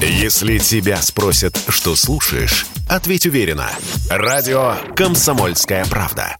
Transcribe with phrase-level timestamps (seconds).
[0.00, 3.70] Если тебя спросят, что слушаешь, ответь уверенно.
[4.10, 6.36] Радио «Комсомольская правда».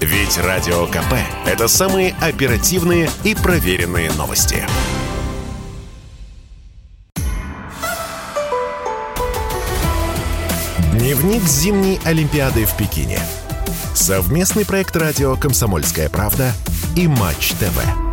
[0.00, 1.14] Ведь Радио КП–
[1.46, 4.64] это самые оперативные и проверенные новости.
[10.92, 13.20] Дневник зимней Олимпиады в Пекине.
[13.94, 16.52] Совместный проект радио «Комсомольская правда»
[16.94, 18.07] и «Матч ТВ».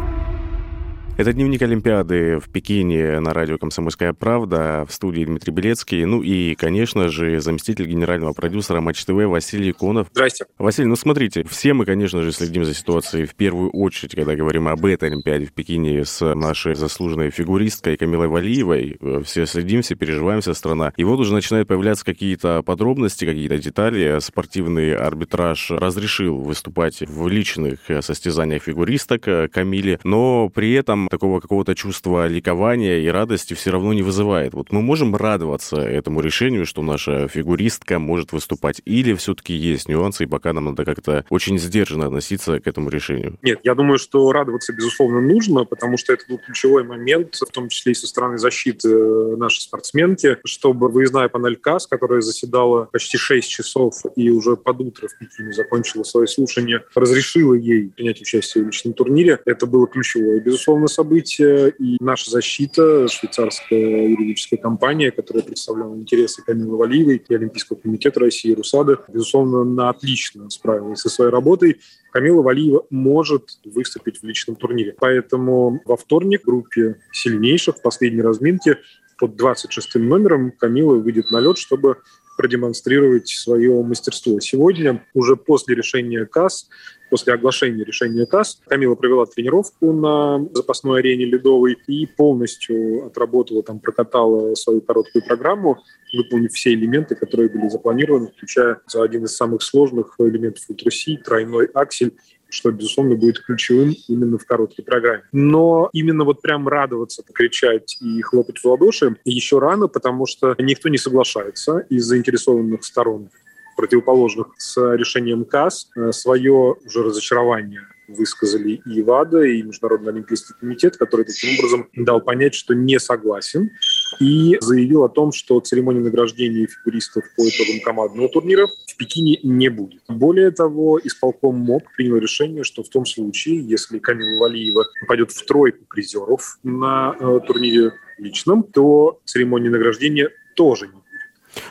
[1.17, 6.03] Это дневник Олимпиады в Пекине на радио «Комсомольская правда» в студии Дмитрий Белецкий.
[6.03, 10.07] Ну и, конечно же, заместитель генерального продюсера Матч ТВ Василий Иконов.
[10.11, 10.45] Здрасте.
[10.57, 14.67] Василий, ну смотрите, все мы, конечно же, следим за ситуацией в первую очередь, когда говорим
[14.67, 18.97] об этой Олимпиаде в Пекине с нашей заслуженной фигуристкой Камилой Валиевой.
[19.23, 20.91] Все следим, все переживаем, вся страна.
[20.97, 24.19] И вот уже начинают появляться какие-то подробности, какие-то детали.
[24.19, 29.21] Спортивный арбитраж разрешил выступать в личных состязаниях фигуристок
[29.53, 34.53] Камиле, но при этом такого какого-то чувства ликования и радости все равно не вызывает.
[34.53, 40.23] Вот мы можем радоваться этому решению, что наша фигуристка может выступать, или все-таки есть нюансы,
[40.23, 43.37] и пока нам надо как-то очень сдержанно относиться к этому решению?
[43.41, 47.69] Нет, я думаю, что радоваться, безусловно, нужно, потому что это был ключевой момент, в том
[47.69, 53.17] числе и со стороны защиты э, нашей спортсменки, чтобы выездная панель КАС, которая заседала почти
[53.17, 58.63] 6 часов и уже под утро в Пекине закончила свое слушание, разрешила ей принять участие
[58.63, 59.39] в личном турнире.
[59.45, 66.77] Это было ключевое, безусловно, событие, и наша защита, швейцарская юридическая компания, которая представляла интересы Камилы
[66.77, 71.77] Валиевой и Олимпийского комитета России, РУСАДА, безусловно, на отлично справилась со своей работой.
[72.11, 74.95] Камила Валиева может выступить в личном турнире.
[74.97, 78.77] Поэтому во вторник в группе сильнейших в последней разминке
[79.17, 81.97] под 26 номером Камила выйдет на лед, чтобы
[82.37, 84.39] продемонстрировать свое мастерство.
[84.39, 86.67] Сегодня, уже после решения КАС,
[87.09, 93.79] после оглашения решения КАС, Камила провела тренировку на запасной арене Ледовой и полностью отработала, там,
[93.79, 95.77] прокатала свою короткую программу,
[96.13, 102.13] выполнив все элементы, которые были запланированы, включая один из самых сложных элементов ультраси, тройной аксель
[102.55, 105.23] что, безусловно, будет ключевым именно в короткой программе.
[105.31, 110.89] Но именно вот прям радоваться, кричать и хлопать в ладоши еще рано, потому что никто
[110.89, 113.29] не соглашается из заинтересованных сторон
[113.75, 120.97] противоположных с решением КАС э, свое уже разочарование высказали и ВАДА, и Международный Олимпийский комитет,
[120.97, 123.71] который таким образом дал понять, что не согласен
[124.19, 129.69] и заявил о том, что церемонии награждения фигуристов по итогам командного турнира в Пекине не
[129.69, 130.03] будет.
[130.07, 135.45] Более того, исполком МОК принял решение, что в том случае, если Камила Валиева попадет в
[135.45, 141.01] тройку призеров на э, турнире личном, то церемония награждения тоже не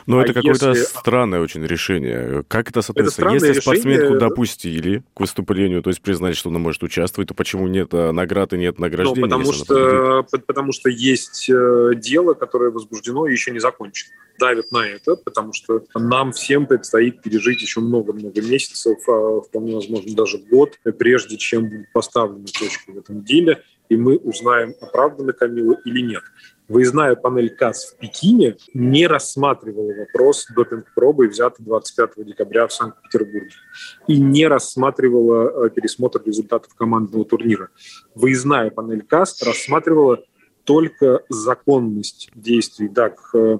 [0.05, 0.83] но а это какое-то если...
[0.83, 2.43] странное очень решение.
[2.47, 3.35] Как это соответственно?
[3.35, 4.19] Это если спортсменку решение...
[4.19, 8.53] допустили к выступлению, то есть признали, что она может участвовать, то почему нет э, наград
[8.53, 9.21] и нет награждения?
[9.21, 14.11] Ну, потому, что, потому что есть э, дело, которое возбуждено и еще не закончено.
[14.37, 20.13] Давит на это, потому что нам всем предстоит пережить еще много-много месяцев, а вполне возможно
[20.13, 25.77] даже год, прежде чем будет поставлена точка в этом деле, и мы узнаем, оправдана Камила
[25.85, 26.23] или нет.
[26.67, 33.51] Выездная панель КАС в Пекине не рассматривала вопрос допинг-пробы, взятой 25 декабря в Санкт-Петербурге,
[34.07, 37.69] и не рассматривала э, пересмотр результатов командного турнира.
[38.15, 40.23] Выездная панель КАС рассматривала
[40.63, 43.57] только законность действий ДАК э,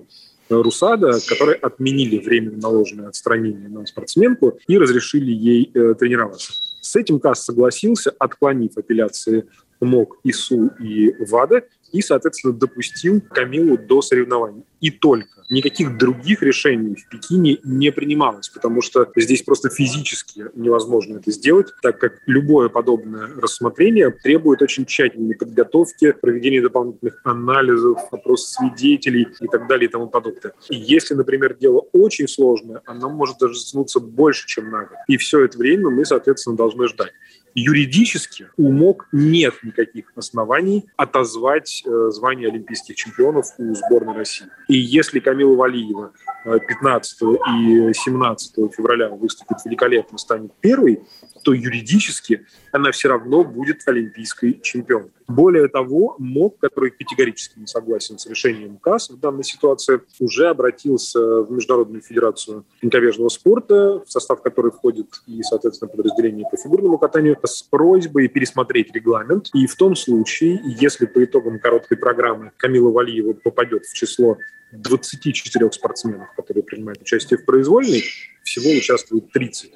[0.50, 6.54] Русада, которые отменили временно наложенное отстранение на спортсменку и разрешили ей э, тренироваться.
[6.82, 9.48] С этим КАС согласился, отклонив апелляции
[9.80, 14.64] МОК, ИСУ и ВАДА, и, соответственно, допустил Камилу до соревнований.
[14.86, 15.44] И только.
[15.50, 21.70] Никаких других решений в Пекине не принималось, потому что здесь просто физически невозможно это сделать,
[21.82, 29.48] так как любое подобное рассмотрение требует очень тщательной подготовки, проведения дополнительных анализов, опрос свидетелей и
[29.48, 30.54] так далее и тому подобное.
[30.70, 35.00] И если, например, дело очень сложное, оно может даже затянуться больше, чем на год.
[35.08, 37.14] И все это время мы, соответственно, должны ждать
[37.56, 44.48] юридически у МОК нет никаких оснований отозвать э, звание олимпийских чемпионов у сборной России.
[44.68, 46.12] И если Камила Валиева
[46.46, 47.26] 15 э,
[47.60, 51.02] и 17 февраля выступит великолепно, станет первой,
[51.44, 55.12] то юридически она все равно будет олимпийской чемпионкой.
[55.28, 61.42] Более того, МОК, который категорически не согласен с решением КАС в данной ситуации, уже обратился
[61.42, 67.38] в Международную федерацию конькобежного спорта, в состав которой входит и, соответственно, подразделение по фигурному катанию,
[67.44, 69.50] с просьбой пересмотреть регламент.
[69.54, 74.38] И в том случае, если по итогам короткой программы Камила Валиева попадет в число
[74.72, 78.04] 24 спортсменов, которые принимают участие в произвольной,
[78.44, 79.74] всего участвует 30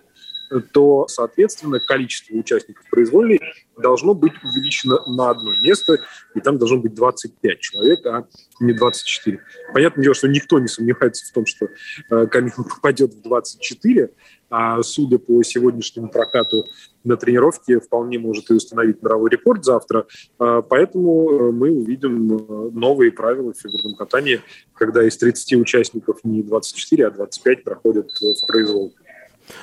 [0.73, 3.39] то, соответственно, количество участников произвольной
[3.77, 5.99] должно быть увеличено на одно место,
[6.35, 8.27] и там должно быть 25 человек, а
[8.59, 9.39] не 24.
[9.73, 11.67] Понятное дело, что никто не сомневается в том, что
[12.09, 14.11] э, Камила попадет в 24,
[14.49, 16.65] а судя по сегодняшнему прокату
[17.03, 20.07] на тренировке, вполне может и установить мировой рекорд завтра.
[20.37, 24.41] А, поэтому э, мы увидим э, новые правила в фигурном катании,
[24.73, 28.93] когда из 30 участников не 24, а 25 проходят в произвол.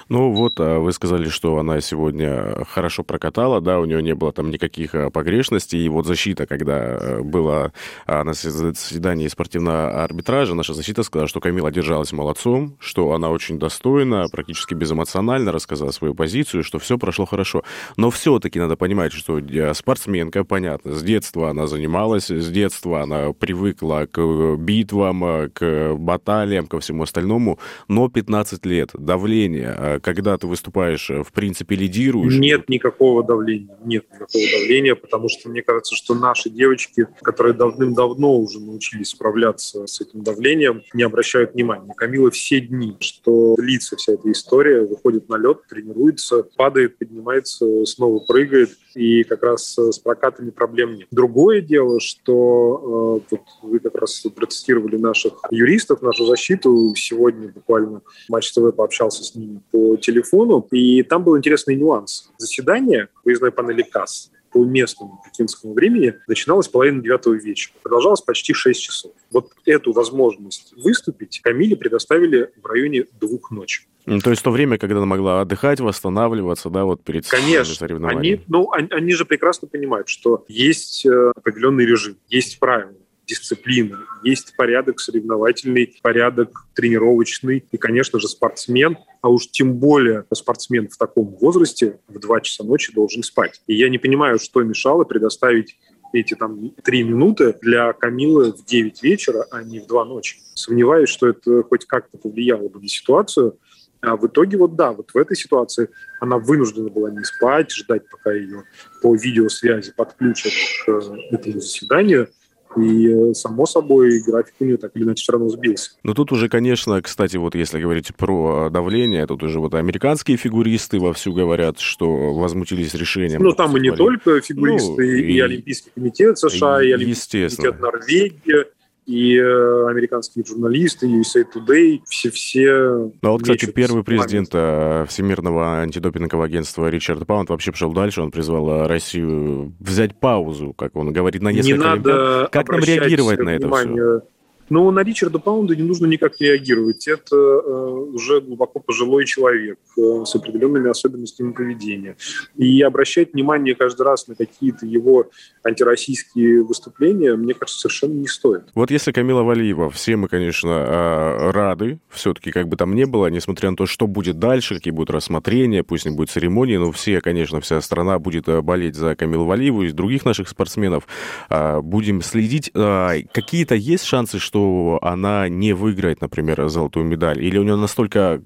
[0.08, 4.32] Ну вот, а вы сказали, что она сегодня хорошо прокатала, да, у нее не было
[4.32, 7.72] там никаких а, погрешностей, и вот защита, когда э, была
[8.06, 13.58] а, на заседании спортивного арбитража, наша защита сказала, что Камила держалась молодцом, что она очень
[13.58, 17.62] достойна, практически безэмоционально рассказала свою позицию, что все прошло хорошо.
[17.96, 19.40] Но все-таки надо понимать, что
[19.74, 26.80] спортсменка, понятно, с детства она занималась, с детства она привыкла к битвам, к баталиям, ко
[26.80, 32.34] всему остальному, но 15 лет, давление, а когда ты выступаешь, э, в принципе, лидируешь?
[32.34, 33.76] Нет никакого давления.
[33.84, 39.86] Нет никакого давления, потому что мне кажется, что наши девочки, которые давным-давно уже научились справляться
[39.86, 41.92] с этим давлением, не обращают внимания.
[41.94, 48.20] Камила все дни, что длится вся эта история, выходит на лед, тренируется, падает, поднимается, снова
[48.20, 51.08] прыгает и как раз с прокатами проблем нет.
[51.10, 56.94] Другое дело, что э, вот вы как раз процитировали наших юристов, нашу защиту.
[56.96, 62.30] Сегодня буквально Матч ТВ пообщался с ними по телефону, и там был интересный нюанс.
[62.38, 67.74] Заседание выездной панели КАС по местному пекинскому времени начиналось половина девятого вечера.
[67.82, 69.12] Продолжалось почти шесть часов.
[69.30, 73.82] Вот эту возможность выступить Камиле предоставили в районе двух ночи.
[74.06, 78.36] Ну, то есть то время, когда она могла отдыхать, восстанавливаться, да, вот перед Конечно, соревнованиями.
[78.36, 82.94] Они, ну, они, они же прекрасно понимают, что есть э, определенный режим, есть правила
[83.26, 90.88] дисциплина, есть порядок соревновательный, порядок тренировочный и, конечно же, спортсмен, а уж тем более спортсмен
[90.88, 93.60] в таком возрасте в 2 часа ночи должен спать.
[93.66, 95.76] И я не понимаю, что мешало предоставить
[96.12, 100.38] эти там три минуты для Камилы в 9 вечера, а не в 2 ночи.
[100.54, 103.58] Сомневаюсь, что это хоть как-то повлияло бы на ситуацию,
[104.00, 105.88] а в итоге вот да, вот в этой ситуации
[106.20, 108.64] она вынуждена была не спать, ждать, пока ее
[109.02, 110.52] по видеосвязи подключат
[110.84, 110.90] к
[111.32, 112.28] этому заседанию.
[112.76, 115.92] И, э, само собой, график у нее так или иначе все равно сбился.
[116.02, 120.98] Но тут уже, конечно, кстати, вот если говорить про давление, тут уже вот американские фигуристы
[120.98, 123.42] вовсю говорят, что возмутились решением.
[123.42, 127.80] Ну, там и не только фигуристы, ну, и, и Олимпийский комитет США, и Олимпийский комитет
[127.80, 128.66] Норвегии,
[129.06, 133.12] и э, американские журналисты, и USA Today, все-все...
[133.22, 138.32] Ну, вот, кстати, первый президент э, Всемирного антидопингового агентства Ричард Паунд вообще пошел дальше, он
[138.32, 143.38] призвал э, Россию взять паузу, как он говорит, на несколько Не надо Как нам реагировать
[143.38, 144.22] на это все?
[144.68, 147.06] Но на Ричарда Паунда не нужно никак реагировать.
[147.06, 152.16] Это э, уже глубоко пожилой человек э, с определенными особенностями поведения.
[152.56, 155.30] И обращать внимание каждый раз на какие-то его
[155.62, 158.64] антироссийские выступления, мне кажется, совершенно не стоит.
[158.74, 163.28] Вот если Камила Валиева, все мы, конечно, э, рады, все-таки как бы там ни было,
[163.28, 167.20] несмотря на то, что будет дальше, какие будут рассмотрения, пусть не будет церемонии, но все,
[167.20, 171.06] конечно, вся страна будет болеть за Камилу Валиеву и других наших спортсменов.
[171.48, 172.70] Будем следить.
[172.72, 177.44] Какие-то есть шансы, что что она не выиграет, например, золотую медаль?
[177.44, 178.40] Или у нее настолько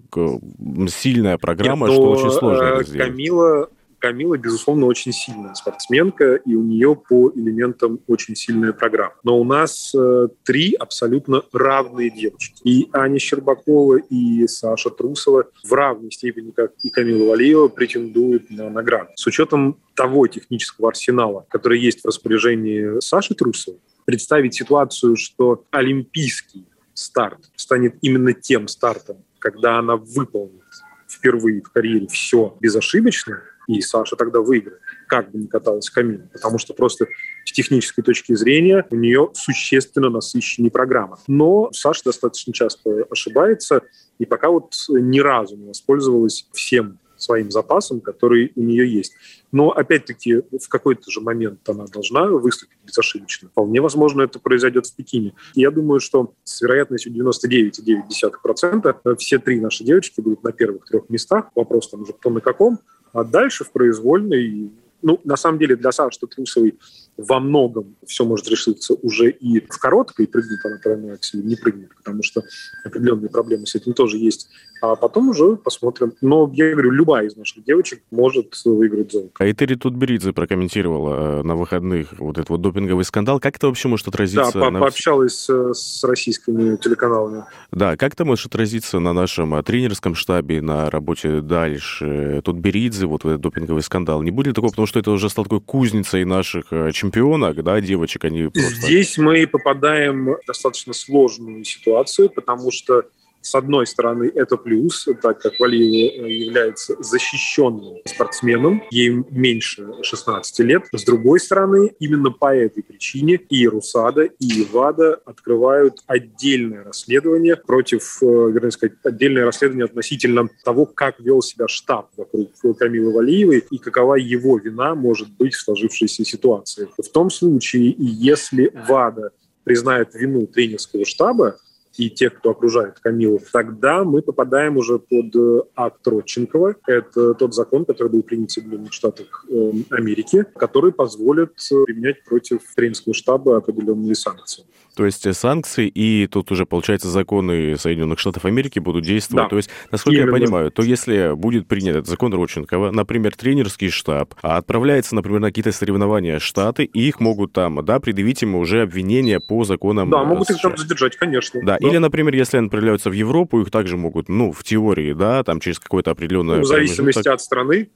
[0.88, 3.08] сильная программа, Нет, что очень сложно это сделать?
[3.08, 3.68] Камила
[4.00, 9.14] Камила, безусловно, очень сильная спортсменка, и у нее по элементам очень сильная программа.
[9.22, 12.54] Но у нас э, три абсолютно равные девочки.
[12.64, 18.70] И Аня Щербакова, и Саша Трусова в равной степени, как и Камила Валиева, претендуют на
[18.70, 19.10] награду.
[19.16, 26.66] С учетом того технического арсенала, который есть в распоряжении Саши Трусовой, представить ситуацию, что олимпийский
[26.94, 30.62] старт станет именно тем стартом, когда она выполнит
[31.08, 36.58] впервые в карьере все безошибочно, и Саша тогда выиграет, как бы ни каталась Камила, потому
[36.58, 37.06] что просто
[37.44, 41.18] с технической точки зрения у нее существенно насыщеннее программа.
[41.26, 43.82] Но Саша достаточно часто ошибается,
[44.18, 49.12] и пока вот ни разу не воспользовалась всем своим запасом, который у нее есть.
[49.52, 53.48] Но, опять-таки, в какой-то же момент она должна выступить безошибочно.
[53.48, 55.34] Вполне возможно, это произойдет в Пекине.
[55.54, 61.08] И я думаю, что с вероятностью 99,9% все три наши девочки будут на первых трех
[61.08, 61.50] местах.
[61.54, 62.78] Вопрос там уже кто на каком.
[63.12, 64.70] А дальше в произвольной
[65.02, 66.78] Ну, на самом деле, для Саши Трусовой
[67.16, 71.90] во многом все может решиться уже и в короткой, прыгнет она тройной аксель, не прыгнет,
[71.96, 72.42] потому что
[72.84, 74.48] определенные проблемы с этим тоже есть.
[74.82, 76.14] А потом уже посмотрим.
[76.22, 79.32] Но, я говорю, любая из наших девочек может выиграть золото.
[79.38, 83.40] А Этери Тутберидзе прокомментировала э, на выходных вот этот вот допинговый скандал.
[83.40, 84.58] Как это вообще может отразиться?
[84.58, 84.80] Да, на...
[84.80, 87.44] пообщалась э, с российскими телеканалами.
[87.72, 92.40] Да, как это может отразиться на нашем э, тренерском штабе, на работе дальше?
[92.42, 94.22] Тутберидзе, вот этот допинговый скандал.
[94.22, 98.48] Не будет такого, потому что это уже стал такой кузницей наших чемпионок, да, девочек, они
[98.48, 98.74] просто...
[98.74, 103.04] Здесь мы попадаем в достаточно сложную ситуацию, потому что
[103.42, 110.58] с одной стороны, это плюс, так как Валиева э, является защищенным спортсменом, ей меньше 16
[110.60, 110.84] лет.
[110.92, 118.22] С другой стороны, именно по этой причине и Русада, и ВАДА открывают отдельное расследование против,
[118.22, 123.78] э, вернее сказать, отдельное расследование относительно того, как вел себя штаб вокруг Камилы Валиевой и
[123.78, 126.88] какова его вина может быть в сложившейся ситуации.
[127.02, 129.32] В том случае, если ВАДА
[129.64, 131.56] признает вину тренерского штаба,
[131.96, 136.76] и тех, кто окружает Камилу, тогда мы попадаем уже под э, акт Родченкова.
[136.86, 142.24] Это тот закон, который был принят в Соединенных Штатах э, Америки, который позволит э, применять
[142.24, 144.64] против тренерского штаба определенные санкции.
[144.96, 149.44] То есть санкции и тут уже, получается, законы Соединенных Штатов Америки будут действовать.
[149.44, 149.48] Да.
[149.48, 150.36] То есть, насколько Именно.
[150.36, 155.40] я понимаю, то если будет принят этот закон Родченкова, например, тренерский штаб а отправляется, например,
[155.40, 160.10] на какие-то соревнования Штаты, и их могут там, да, предъявить ему уже обвинения по законам
[160.10, 161.60] Да, могут их там задержать, конечно.
[161.62, 165.42] Да, или, например, если они отправляются в Европу, их также могут, ну, в теории, да,
[165.42, 166.56] там через какое-то определенное...
[166.56, 167.88] Ну, в зависимости от страны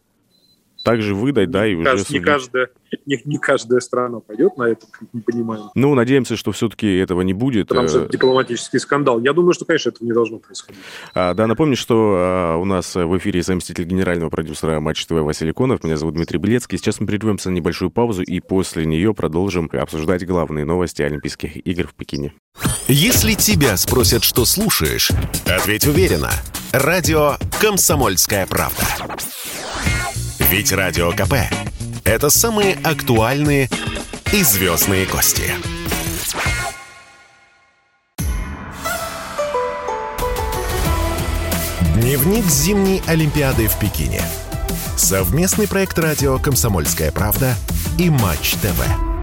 [0.85, 2.05] также выдать, да, и не уже...
[2.11, 2.69] Не каждая,
[3.07, 5.71] не, не каждая страна пойдет на это, как мы понимаем.
[5.75, 7.69] Ну, надеемся, что все-таки этого не будет.
[7.69, 9.19] Потому что это дипломатический скандал.
[9.21, 10.81] Я думаю, что, конечно, этого не должно происходить.
[11.15, 15.53] А, да, напомню, что а, у нас в эфире заместитель генерального продюсера Матч ТВ Василий
[15.53, 15.83] Конов.
[15.83, 16.77] Меня зовут Дмитрий Белецкий.
[16.77, 21.89] Сейчас мы прервемся на небольшую паузу и после нее продолжим обсуждать главные новости Олимпийских игр
[21.89, 22.35] в Пекине.
[22.87, 25.11] Если тебя спросят, что слушаешь,
[25.47, 26.31] ответь уверенно.
[26.71, 28.85] Радио «Комсомольская правда».
[30.51, 31.35] Ведь Радио КП–
[32.05, 33.71] это самые актуальные
[34.33, 35.51] и звездные гости.
[41.95, 44.21] Дневник зимней Олимпиады в Пекине.
[44.99, 47.55] Совместный проект радио «Комсомольская правда»
[47.99, 49.14] и «Матч ТВ».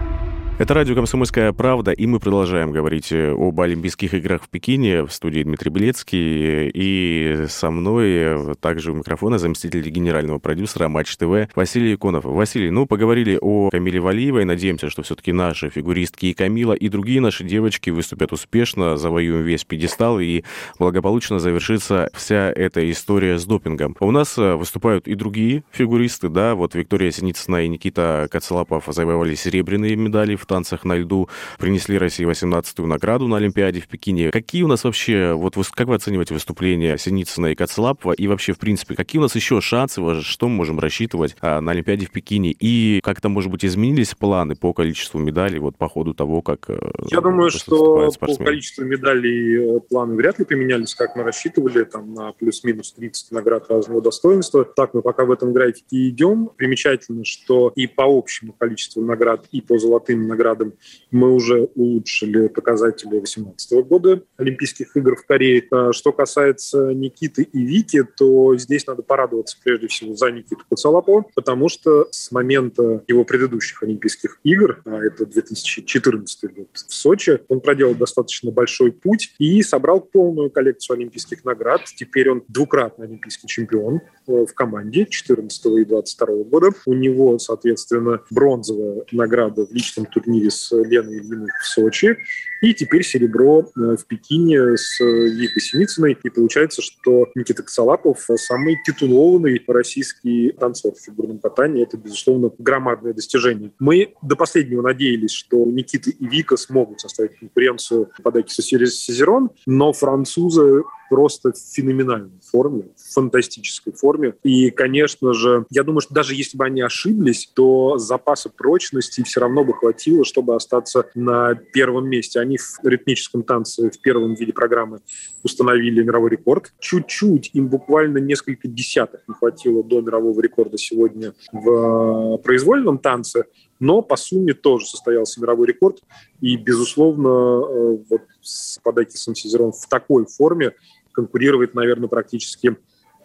[0.58, 5.02] Это радио «Комсомольская правда», и мы продолжаем говорить э, об Олимпийских играх в Пекине.
[5.02, 6.70] В студии Дмитрий Белецкий.
[6.72, 12.24] И со мной э, также у микрофона заместитель генерального продюсера Матч ТВ Василий Иконов.
[12.24, 14.44] Василий, ну, поговорили о Камиле Валиевой.
[14.44, 19.64] Надеемся, что все-таки наши фигуристки и Камила, и другие наши девочки выступят успешно, завоюем весь
[19.64, 20.44] пьедестал, и
[20.78, 23.96] благополучно завершится вся эта история с допингом.
[24.00, 29.34] У нас э, выступают и другие фигуристы, да, вот Виктория Синицына и Никита Кацалапов завоевали
[29.34, 34.30] серебряные медали в танцах на льду, принесли России 18-ю награду на Олимпиаде в Пекине.
[34.30, 38.58] Какие у нас вообще, вот как вы оцениваете выступления Синицына и Кацлапова, и вообще, в
[38.58, 42.54] принципе, какие у нас еще шансы, что мы можем рассчитывать а, на Олимпиаде в Пекине,
[42.58, 46.78] и как-то, может быть, изменились планы по количеству медалей вот по ходу того, как э,
[47.10, 52.14] Я думаю, что по количеству медалей э, планы вряд ли поменялись, как мы рассчитывали, там
[52.14, 54.64] на плюс-минус 30 наград разного достоинства.
[54.64, 56.50] Так мы пока в этом графике идем.
[56.56, 60.72] Примечательно, что и по общему количеству наград, и по золотым наградам
[61.10, 65.64] мы уже улучшили показатели 2018 года Олимпийских игр в Корее.
[65.70, 71.24] А что касается Никиты и Вики, то здесь надо порадоваться прежде всего за Никиту Коцалапо,
[71.34, 77.60] потому что с момента его предыдущих Олимпийских игр, а это 2014 год в Сочи, он
[77.60, 81.82] проделал достаточно большой путь и собрал полную коллекцию олимпийских наград.
[81.96, 86.70] Теперь он двукратный олимпийский чемпион э, в команде 14 и 22 года.
[86.86, 92.16] У него, соответственно, бронзовая награда в личном турнире турнире с Леной Ильиной в Сочи.
[92.60, 96.16] И теперь серебро э, в Пекине с Викой Синицыной.
[96.22, 101.82] И получается, что Никита Косолапов самый титулованный российский танцор в фигурном катании.
[101.82, 103.72] Это, безусловно, громадное достижение.
[103.78, 109.92] Мы до последнего надеялись, что Никита и Вика смогут составить конкуренцию по Дакису Сезерон, но
[109.92, 114.32] французы просто в феноменальной форме, в фантастической форме.
[114.42, 119.40] И, конечно же, я думаю, что даже если бы они ошиблись, то запаса прочности все
[119.40, 122.40] равно бы хватило, чтобы остаться на первом месте.
[122.40, 125.00] Они в ритмическом танце в первом виде программы
[125.42, 126.72] установили мировой рекорд.
[126.80, 133.44] Чуть-чуть, им буквально несколько десятых не хватило до мирового рекорда сегодня в произвольном танце,
[133.82, 136.04] но по сумме тоже состоялся мировой рекорд.
[136.40, 140.72] И, безусловно, э, вот с Падакисом Сизерон в такой форме
[141.12, 142.76] конкурировать, наверное, практически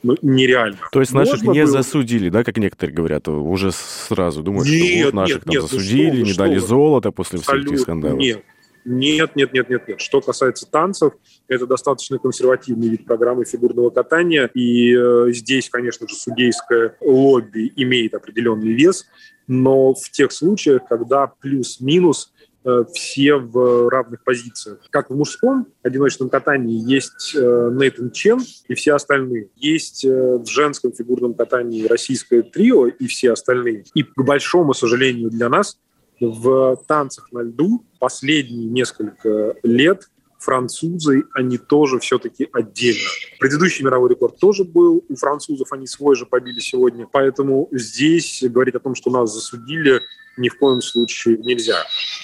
[0.03, 0.77] ну, нереально.
[0.91, 1.71] То есть наших Можно не было...
[1.71, 5.61] засудили, да, как некоторые говорят, уже сразу думают, нет, что вот наших нет, там нет,
[5.63, 8.19] засудили, ну что, не дали что золото после всех этих скандалов.
[8.19, 8.43] Нет,
[8.85, 9.99] нет, нет, нет, нет, нет.
[9.99, 11.13] Что касается танцев,
[11.47, 18.13] это достаточно консервативный вид программы фигурного катания, и э, здесь, конечно же, судейское лобби имеет
[18.13, 19.05] определенный вес,
[19.47, 22.31] но в тех случаях, когда плюс-минус
[22.93, 24.79] все в равных позициях.
[24.89, 29.49] Как в мужском одиночном катании есть э, Нейтан Чен и все остальные.
[29.55, 33.85] Есть э, в женском фигурном катании российское трио и все остальные.
[33.93, 35.79] И, к большому сожалению для нас,
[36.19, 40.09] в танцах на льду последние несколько лет
[40.39, 43.09] французы, они тоже все-таки отдельно.
[43.39, 47.07] Предыдущий мировой рекорд тоже был у французов, они свой же побили сегодня.
[47.11, 50.01] Поэтому здесь говорить о том, что нас засудили,
[50.37, 51.83] ни в коем случае нельзя.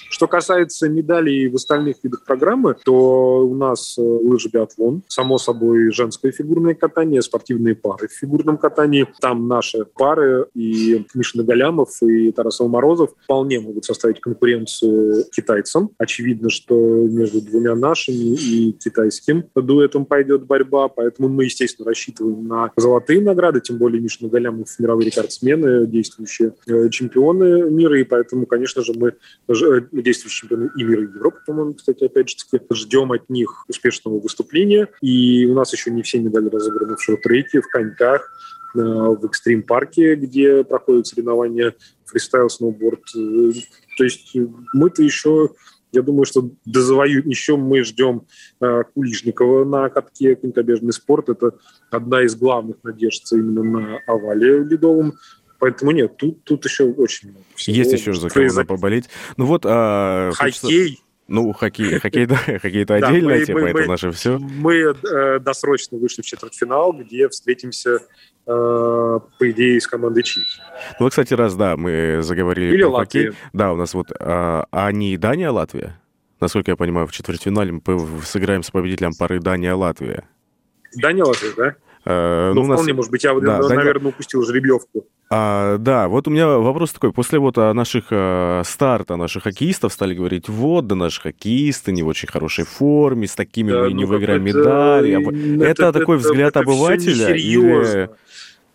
[0.10, 5.92] Что касается медалей в остальных видах программы, то у нас э, лыжи биатлон, само собой
[5.92, 9.08] женское фигурное катание, спортивные пары в фигурном катании.
[9.20, 15.90] Там наши пары и Мишина Галямов и Тарасов Морозов вполне могут составить конкуренцию китайцам.
[15.98, 22.72] Очевидно, что между двумя нашими и китайским дуэтом пойдет борьба, поэтому мы, естественно, рассчитываем на
[22.78, 28.84] золотые награды, тем более Мишина Галямов мировые рекордсмены, действующие э, чемпионы мира, и поэтому, конечно
[28.84, 29.16] же, мы
[29.48, 33.66] э, действующие чемпионы и мира, и Европы, по-моему, кстати, опять же таки, ждем от них
[33.68, 34.90] успешного выступления.
[35.02, 38.30] И у нас еще не все медали разыграны в шорт-треке, в коньках,
[38.76, 41.74] э, в экстрим-парке, где проходят соревнования
[42.06, 43.04] фристайл, сноуборд.
[43.16, 43.52] Э,
[43.98, 44.36] то есть
[44.74, 45.50] мы-то еще
[45.94, 47.30] я думаю, что дозавоюем.
[47.30, 48.24] Еще мы ждем
[48.60, 51.30] э, Кулижникова на катке конькобежный спорт.
[51.30, 51.52] Это
[51.92, 55.14] одна из главных надежд именно на овале ледовом.
[55.64, 57.78] Поэтому нет, тут, тут еще очень много всего.
[57.78, 59.10] Есть еще за кого поболеть.
[59.38, 59.66] Ну вот...
[59.66, 60.52] А, Хоккей.
[60.52, 61.04] Хочется...
[61.30, 64.38] Ну, хоккей, хоккей, да, хоккей это отдельная да, тема, мы, это мы, наше все.
[64.38, 68.00] Мы э, досрочно вышли в четвертьфинал, где встретимся, э,
[68.46, 70.62] по идее, с командой Чехии.
[71.00, 73.28] Ну, кстати, раз, да, мы заговорили Или про Латвия.
[73.28, 73.40] хоккей.
[73.54, 75.98] Да, у нас вот, а, а не Дания, а Латвия?
[76.42, 80.28] Насколько я понимаю, в четвертьфинале мы сыграем с победителем пары Дания-Латвия.
[80.98, 81.76] Дания-Латвия, да?
[82.06, 82.98] Э, ну, ну вполне, нас...
[82.98, 84.10] может быть, я, да, наверное, Дания...
[84.10, 85.08] упустил жеребьевку.
[85.36, 87.12] А, да, вот у меня вопрос такой.
[87.12, 92.04] После вот а, наших а, старта наших хоккеистов стали говорить, вот, да наши хоккеисты не
[92.04, 95.12] в очень хорошей форме, с такими да, мы ну, не выиграем это, медали.
[95.12, 97.36] Это, это, это такой это, взгляд это обывателя?
[97.36, 98.12] Или...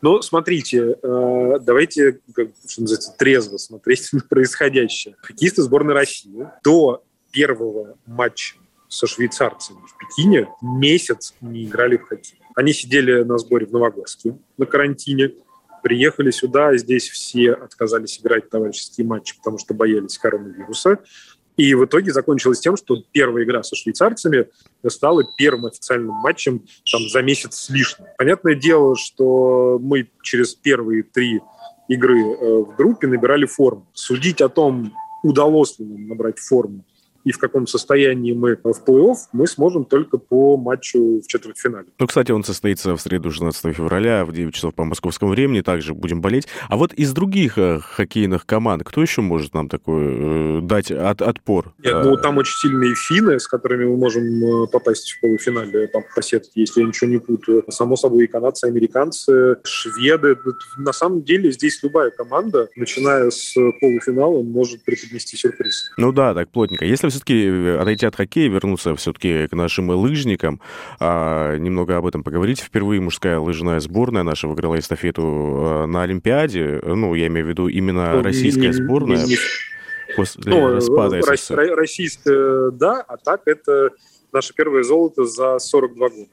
[0.03, 5.15] Ну, смотрите, э, давайте, как, что называется, трезво смотреть на происходящее.
[5.23, 8.57] Хоккеисты сборной России до первого матча
[8.89, 12.41] со швейцарцами в Пекине месяц не играли в хоккей.
[12.57, 15.35] Они сидели на сборе в Новогорске на карантине,
[15.83, 20.99] приехали сюда, здесь все отказались играть товарищеские матчи, потому что боялись коронавируса.
[21.57, 24.47] И в итоге закончилось тем, что первая игра со швейцарцами
[24.87, 28.07] стала первым официальным матчем там, за месяц с лишним.
[28.17, 31.41] Понятное дело, что мы через первые три
[31.89, 33.89] игры э, в группе набирали форму.
[33.93, 34.93] Судить о том,
[35.25, 36.85] удалось ли нам набрать форму
[37.29, 41.89] и в каком состоянии мы в плей-офф, мы сможем только по матчу в четвертьфинале.
[41.99, 45.93] Ну, кстати, он состоится в среду 16 февраля в 9 часов по московскому времени, также
[45.93, 46.49] будем болеть.
[46.71, 51.21] А вот из других э, хоккейных команд, кто еще может нам такой э, дать от,
[51.21, 51.75] отпор?
[51.85, 56.05] Нет, ну, там очень сильные финны, с которыми мы можем э, попасть в полуфинале, там
[56.15, 57.63] по сетке, если я ничего не путаю.
[57.69, 60.39] Само собой, и канадцы, и американцы, шведы.
[60.79, 65.91] На самом деле здесь любая команда, начиная с полуфинала, может преподнести сюрприз.
[65.99, 66.87] Ну да, так плотненько.
[66.87, 70.61] Если все-таки э, отойти от хоккея, вернуться все-таки к нашим лыжникам,
[71.01, 72.61] а, немного об этом поговорить.
[72.61, 76.81] Впервые мужская лыжная сборная наша выиграла эстафету а, на Олимпиаде.
[76.85, 79.19] Ну, я имею в виду именно ну, российская не, сборная.
[79.19, 79.37] Не, не,
[80.17, 81.75] после ну, распада СССР.
[81.75, 83.91] Российская, да, а так это
[84.33, 86.27] наше первое золото за 42 года.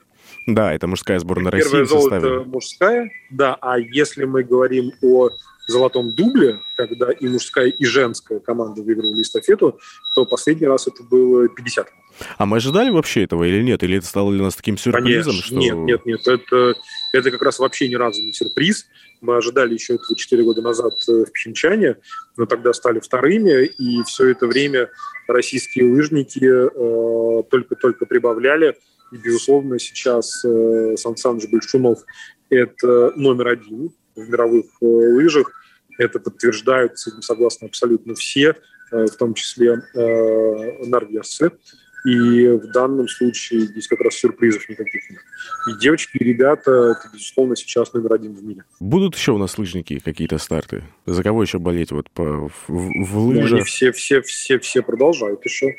[0.47, 1.69] Да, это мужская сборная России.
[1.69, 3.57] Первое золото мужская, да.
[3.61, 5.29] А если мы говорим о
[5.67, 9.79] золотом дубле, когда и мужская, и женская команда выигрывали эстафету,
[10.15, 11.87] то последний раз это было 50
[12.37, 13.83] а мы ожидали вообще этого или нет?
[13.83, 15.33] Или это стало для нас таким сюрпризом?
[15.33, 15.55] Конечно, что...
[15.55, 16.27] Нет, нет, нет.
[16.27, 16.75] Это,
[17.13, 18.85] это как раз вообще ни разу не сюрприз.
[19.21, 21.97] Мы ожидали еще этого 4 года назад э, в Пхенчане,
[22.37, 24.89] но тогда стали вторыми, и все это время
[25.27, 28.77] российские лыжники э, только-только прибавляли.
[29.11, 32.03] И, безусловно, сейчас э, Сан Саныч Большунов–
[32.49, 35.51] это номер один в мировых э, лыжах.
[35.97, 38.55] Это подтверждают, с этим согласны абсолютно все,
[38.91, 41.51] э, в том числе э, норвежцы.
[42.05, 45.21] И в данном случае здесь как раз сюрпризов никаких нет.
[45.69, 48.63] И девочки, и ребята, это, безусловно, сейчас номер один в мире.
[48.79, 50.83] Будут еще у нас лыжники какие-то старты?
[51.07, 53.49] За кого еще болеть вот по, в, в лыжах?
[53.49, 55.77] Ну, они все, все, все, все продолжают еще.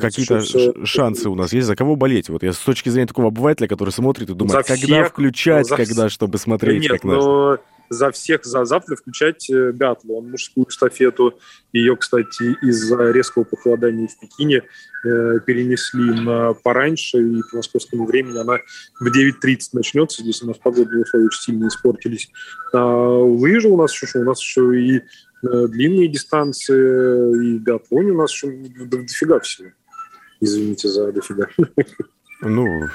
[0.00, 1.66] Какие-то шансы у нас есть?
[1.66, 2.28] За кого болеть?
[2.28, 5.76] Вот я с точки зрения такого обывателя, который смотрит и думает, когда всех, включать, за...
[5.76, 11.38] когда, чтобы смотреть, Нет, как но за всех за завтра включать э, биатлон, мужскую эстафету.
[11.72, 14.62] Ее, кстати, из-за резкого похолодания в Пекине
[15.04, 18.58] э, перенесли на пораньше, и по московскому времени она
[19.00, 20.22] в 9.30 начнется.
[20.22, 22.30] Здесь у нас погодные условия очень сильно испортились.
[22.72, 28.16] А лыжи у нас еще, у нас еще и э, длинные дистанции, и биатлон у
[28.18, 28.48] нас еще
[28.86, 29.70] дофига всего.
[30.40, 31.48] Извините за дофига.
[32.40, 32.88] Ну,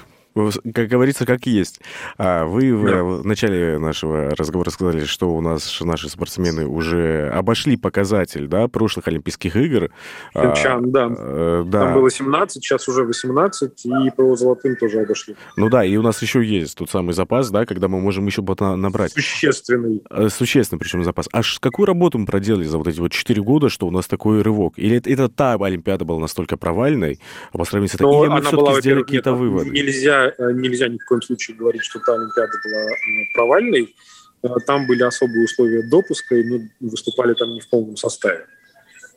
[0.73, 1.81] как говорится, как есть.
[2.17, 3.03] А вы да.
[3.03, 9.07] в начале нашего разговора сказали, что у нас наши спортсмены уже обошли показатель да, прошлых
[9.07, 9.89] Олимпийских игр.
[10.33, 11.07] Пхенчан, а, да.
[11.17, 11.85] Э, да.
[11.85, 15.35] Там было 17, сейчас уже 18, и по золотым тоже обошли.
[15.55, 18.41] Ну да, и у нас еще есть тот самый запас, да, когда мы можем еще
[18.59, 19.11] набрать.
[19.11, 20.01] Существенный.
[20.09, 21.27] Э, существенный, причем запас.
[21.31, 24.41] А какую работу мы проделали за вот эти вот 4 года, что у нас такой
[24.41, 24.73] рывок?
[24.77, 27.19] Или это, это та Олимпиада была настолько провальной,
[27.51, 29.69] а по сравнению с этой, или мы все-таки сделали какие-то выводы?
[29.69, 33.95] Нельзя нельзя, ни в коем случае говорить, что та Олимпиада была э, провальной.
[34.43, 38.45] Э, там были особые условия допуска, и мы выступали там не в полном составе.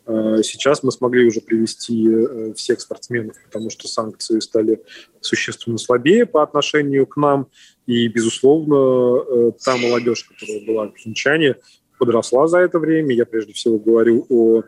[0.04, 2.08] Сейчас мы смогли уже привести
[2.56, 4.82] всех спортсменов, потому что санкции стали
[5.20, 7.46] существенно слабее по отношению к нам.
[7.86, 11.54] И, безусловно, та молодежь, которая была в Пхенчане,
[12.00, 13.14] подросла за это время.
[13.14, 14.64] Я прежде всего говорю о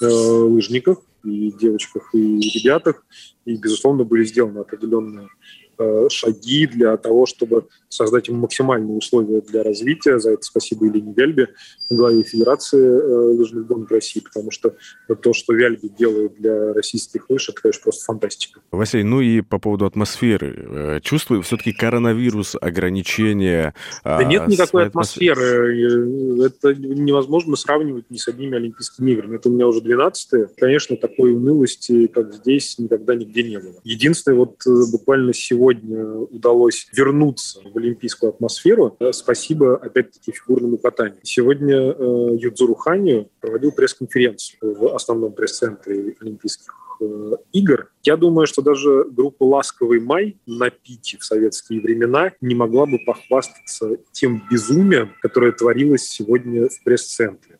[0.00, 3.04] лыжниках, и девочках, и ребятах.
[3.44, 5.65] И, безусловно, были сделаны определенные Э,
[6.08, 10.18] шаги для того, чтобы создать им максимальные условия для развития.
[10.18, 11.48] За это спасибо Елене Вяльбе,
[11.90, 14.74] главе Федерации э, лыжных гонок России, потому что
[15.22, 18.60] то, что Вяльбе делает для российских лыж, это, конечно, просто фантастика.
[18.70, 20.54] Василий, ну и по поводу атмосферы.
[20.56, 23.74] Э, чувствую все-таки коронавирус, ограничения?
[24.04, 26.44] Да нет никакой атмосферы.
[26.44, 29.36] Это невозможно сравнивать ни с одними Олимпийскими играми.
[29.36, 30.48] Это у меня уже 12-е.
[30.56, 33.74] Конечно, такой унылости, как здесь, никогда нигде не было.
[33.84, 34.56] Единственное, вот
[34.90, 41.18] буквально сегодня сегодня удалось вернуться в олимпийскую атмосферу, спасибо, опять-таки, фигурному катанию.
[41.24, 47.90] Сегодня э, Юдзуру Ханю проводил пресс-конференцию в основном пресс-центре Олимпийских э, игр.
[48.04, 52.98] Я думаю, что даже группа «Ласковый май» на пите в советские времена не могла бы
[53.04, 57.55] похвастаться тем безумием, которое творилось сегодня в пресс-центре.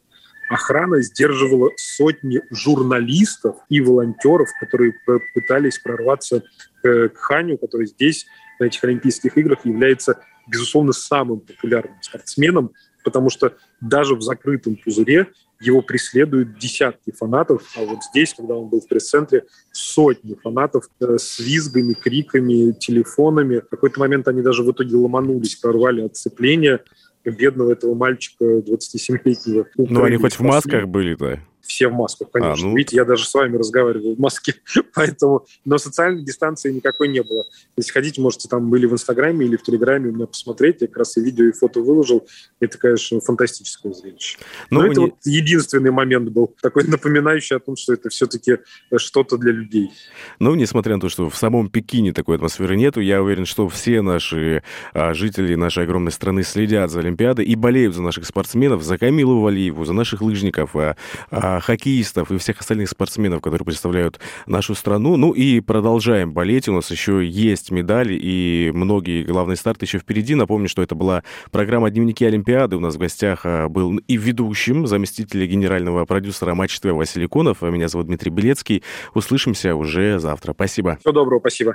[0.49, 4.95] Охрана сдерживала сотни журналистов и волонтеров, которые
[5.35, 6.43] пытались прорваться
[6.83, 8.27] к Ханю, который здесь,
[8.59, 12.73] на этих Олимпийских играх, является, безусловно, самым популярным спортсменом,
[13.05, 15.29] потому что даже в закрытом пузыре
[15.61, 21.17] его преследуют десятки фанатов, а вот здесь, когда он был в пресс-центре, сотни фанатов э,
[21.19, 23.61] с визгами, криками, телефонами.
[23.61, 26.83] В какой-то момент они даже в итоге ломанулись, прорвали отцепление
[27.31, 29.67] бедного этого мальчика 27-летнего.
[29.77, 31.41] Ну, они хоть в масках были-то?
[31.67, 32.67] Все в масках, конечно.
[32.69, 32.77] А, ну...
[32.77, 34.55] Видите, я даже с вами разговариваю в маске,
[34.95, 35.47] поэтому...
[35.65, 37.45] Но социальной дистанции никакой не было.
[37.77, 40.81] Если хотите, можете там были в Инстаграме или в Телеграме у меня посмотреть.
[40.81, 42.27] Я как раз и видео, и фото выложил.
[42.61, 44.39] Это, конечно, фантастическое зрелище.
[44.71, 44.93] Ну, Но не...
[44.93, 48.59] это вот единственный момент был, такой напоминающий о том, что это все-таки
[48.97, 49.91] что-то для людей.
[50.39, 54.03] Ну, несмотря на то, что в самом Пекине такой атмосферы нету, я уверен, что все
[54.03, 58.99] наши а, жители нашей огромной страны следят за Олимпиадой и болеют за наших спортсменов, за
[58.99, 60.97] Камилу Валиеву, за наших лыжников, а,
[61.31, 65.17] а, хоккеистов и всех остальных спортсменов, которые представляют нашу страну.
[65.17, 66.69] Ну и продолжаем болеть.
[66.69, 70.35] У нас еще есть медали и многие главные старты еще впереди.
[70.35, 72.77] Напомню, что это была программа «Дневники Олимпиады».
[72.77, 77.63] У нас в гостях а, был и ведущим, заместитель генерального продюсера Матч ТВ Василий Конов.
[77.63, 78.83] Меня зовут Дмитрий Белецкий.
[79.15, 80.53] Услышимся уже завтра.
[80.53, 80.97] Спасибо.
[81.01, 81.75] Всего доброго, спасибо.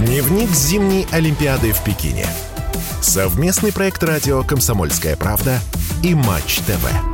[0.00, 2.26] Дневник зимней Олимпиады в Пекине.
[3.02, 5.58] Совместный проект радио «Комсомольская правда»
[6.04, 7.11] и Матч ТВ.